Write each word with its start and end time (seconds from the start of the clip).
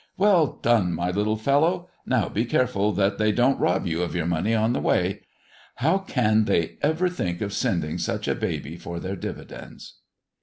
"Well 0.17 0.57
done, 0.63 0.93
my 0.95 1.11
little 1.11 1.35
fellow! 1.35 1.87
Now 2.07 2.27
be 2.27 2.43
careful 2.43 2.91
that 2.93 3.19
they 3.19 3.31
dont 3.31 3.59
rob 3.59 3.85
you 3.85 4.01
of 4.01 4.15
your 4.15 4.25
money 4.25 4.55
on 4.55 4.73
the 4.73 4.79
way. 4.79 5.21
How 5.75 5.99
can 5.99 6.45
they 6.45 6.79
ever 6.81 7.07
think 7.07 7.39
of 7.39 7.53
sending 7.53 7.99
such 7.99 8.27
a 8.27 8.33
baby 8.33 8.77
for 8.77 8.99
their 8.99 9.15
dividends!" 9.15 9.97